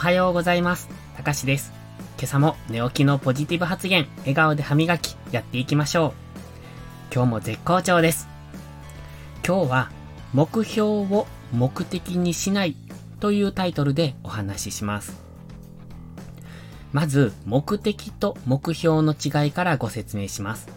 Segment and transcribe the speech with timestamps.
[0.00, 0.88] はようございます。
[1.14, 1.74] たかしです。
[2.16, 7.14] 今朝も寝起きのポジティブ発言、笑顔で歯磨き、やっていきましょう。
[7.14, 8.26] 今日も絶好調です。
[9.46, 9.90] 今日は、
[10.32, 12.76] 目標を目的にしない
[13.20, 15.20] というタイトルでお話しします。
[16.94, 20.70] まず、目的と目標の違いからご説明します。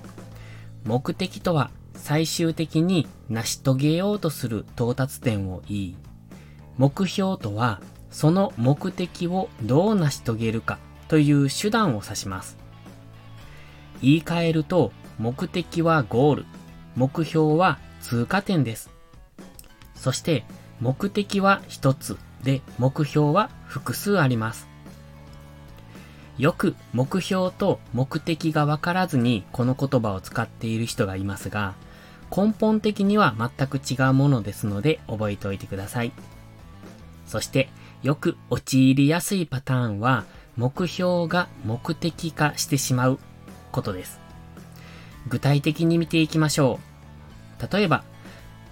[0.84, 5.98] 目的とは、最終的に成し遂げようとする到達点を言い、
[6.78, 7.80] 目標とは、
[8.14, 10.78] その目的をどう成し遂げるか
[11.10, 12.58] という手段を指します。
[14.02, 16.46] 言い換えると、目的はゴール、
[16.96, 18.92] 目標は通過点です。
[19.96, 20.46] そして、
[20.80, 24.68] 目的は一つで、目標は複数あります。
[26.38, 31.74] よく目標と目的が分からずにこの言葉を使っている人がいますが、
[32.36, 36.12] 根本的には全く違うものですので覚えておいてください。
[37.26, 37.70] そして、
[38.04, 40.26] よく陥りやすいパターンは、
[40.58, 43.18] 目標が目的化してしまう
[43.72, 44.20] ことです。
[45.30, 46.80] 具体的に見ていきましょ
[47.60, 47.74] う。
[47.74, 48.04] 例えば、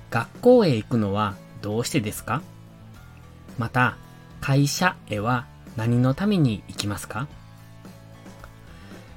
[0.09, 2.41] 学校へ行くのはどうしてですか？
[3.57, 3.97] また、
[4.41, 7.29] 会社へは何のために行きますか？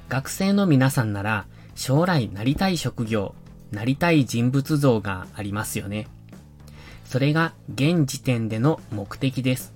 [0.07, 3.35] 学生の皆さんなら、将来なりたい職業、
[3.71, 6.07] なりたい人物像がありますよね。
[7.03, 9.74] それが現時点での目的です。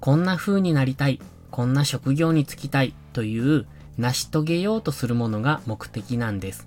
[0.00, 6.66] こんな風になりたい、こんな職業に就きたいという成し遂げようとするものが目的なんです。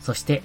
[0.00, 0.42] そして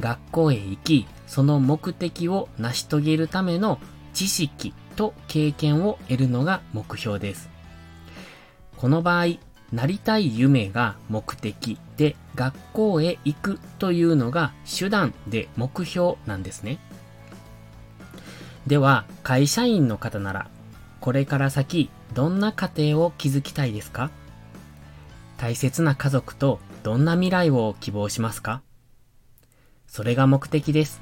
[0.00, 3.78] 学校へ行き、その目的を成し遂げるための
[4.14, 7.50] 知識と経験を得るのが目標です。
[8.76, 9.38] この場合、
[9.72, 16.78] なりたい夢が目的で学校へ行くというのが手段で目標なんですね。
[18.66, 20.48] では、会社員の方なら、
[21.00, 24.10] これから先、どんな家庭を築きたいですか？
[25.36, 28.62] 大切な家族とどんな未来を希望しますか？
[29.86, 31.00] それが目的です。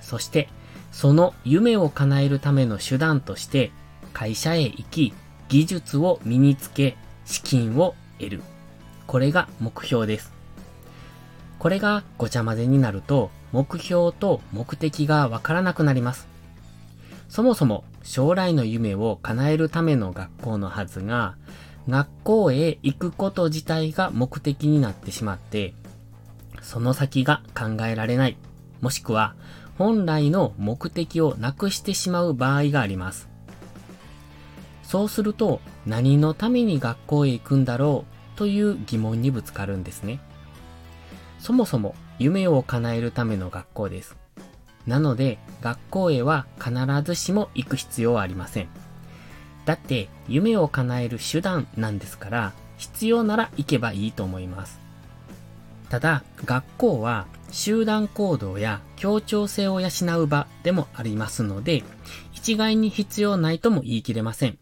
[0.00, 0.48] そして、
[0.92, 3.72] その夢を叶えるための手段として、
[4.12, 5.12] 会社へ行き、
[5.48, 8.42] 技術を身につけ、資金を得る。
[9.06, 10.32] これが目標です。
[11.58, 16.28] これがごちゃ混ぜになると、目標と目的がわからなくなります。
[17.28, 21.36] そもそも将来の夢を叶えるための学校のはずが、
[21.88, 25.74] 学校へ行くこと自体が目的になってしまって、
[26.60, 28.36] その先が考えられない、
[28.80, 29.34] もしくは
[29.78, 33.28] 本来の目的をなくしてしまう場合があります。
[34.82, 38.04] そうすると何のために学校へ行くんだろ
[38.34, 40.20] うという疑問にぶつかるんですね。
[41.38, 44.16] そもそも夢を叶えるための学校です。
[44.88, 46.72] なので、学校へは必
[47.04, 48.68] ずしも行く必要はありません。
[49.66, 54.80] だって、夢を叶える手段なんですから、必要なら行けばいいと思います。
[55.90, 59.88] ただ、学校は集団行動や協調性を養
[60.20, 61.84] う場でもありますので、
[62.32, 64.58] 一概に必要ないとも言い切れません。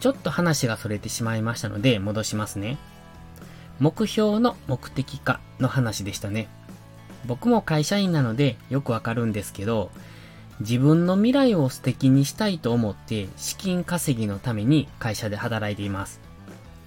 [0.00, 2.76] ちょっと話がそれてしまいましたので、戻しますね。
[3.78, 6.48] 目標の目的化の話でしたね。
[7.26, 9.90] 僕も会社員なのでよくわかるんですけど、
[10.60, 16.20] 自分の未来を素敵にしたいと思って資金稼ぎのために会社で働いています。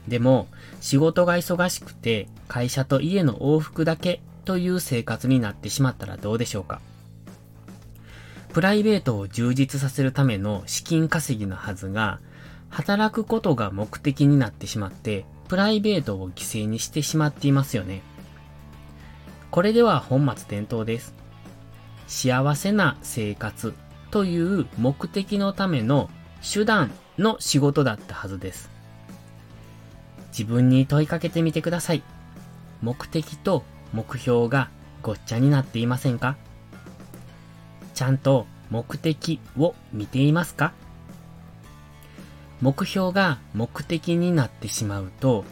[0.07, 0.47] でも、
[0.79, 6.79] 仕事が忙しくて会社と家の往復だけという生活になってしまったらどうでしょうか
[8.53, 12.19] プライベートを充実させるための資金稼ぎのはずが、
[12.69, 18.01] 働くことが目的になってしまって、プライベートを犠牲にしてしまっていますよね。
[19.57, 21.15] これでは本末転倒です。
[22.05, 23.73] 幸せな生活
[24.11, 26.11] という目的のための
[26.47, 28.69] 手段の仕事だったはずです。
[30.29, 32.03] 自分に問いかけてみてください。
[32.83, 33.63] 目的と
[33.93, 34.69] 目標が
[35.01, 36.37] ごっちゃになっていませんか？
[37.95, 40.73] ちゃんと目的を見ていますか？
[42.61, 45.45] 目標が目的になってしまうと、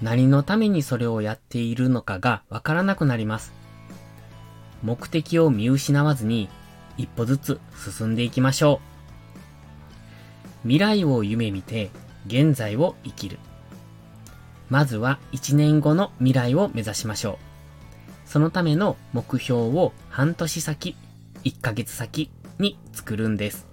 [0.00, 3.52] 何のためにそれをやっているのかがわからなくなります。
[4.82, 6.48] 目的を見失わずに
[6.96, 7.60] 一歩ずつ
[7.96, 8.80] 進んでいきましょ
[10.64, 10.68] う。
[10.68, 11.90] 未来を夢見て
[12.26, 13.38] 現在を生きる。
[14.68, 17.38] まずは1年後の未来を目指しましょ
[18.26, 18.28] う。
[18.28, 20.94] そのための目標を半年先、
[21.44, 23.66] 1ヶ月先に作るんです。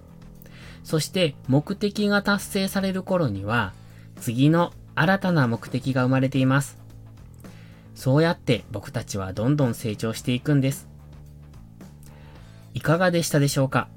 [0.83, 3.74] そして目的が達成される頃には
[4.21, 6.77] 次の新たな目的が生まれています。
[7.94, 10.88] そうやって僕たちはどんどん成長していくんです。
[12.74, 13.88] いかがでしたでしょうか？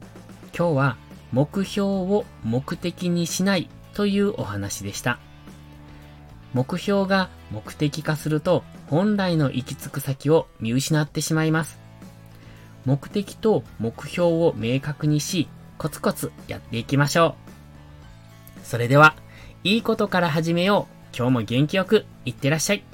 [0.57, 0.97] 今日は
[1.33, 5.19] 目標を目的にしないというお話でした。
[6.55, 11.79] 目標が目的化すると本来の行き着く先を見失ってしまいます。
[12.85, 17.37] 目的と目標を明確にし、コツコツやっていきましょ
[18.63, 18.67] う。
[18.67, 19.15] それでは、
[19.65, 21.17] いいことから始めよう。
[21.17, 22.85] 今日も元気よくいってらっしゃい。